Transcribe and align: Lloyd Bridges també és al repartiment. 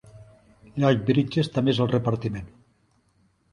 Lloyd 0.83 1.03
Bridges 1.09 1.51
també 1.59 1.73
és 1.77 1.83
al 1.87 1.93
repartiment. 1.93 2.51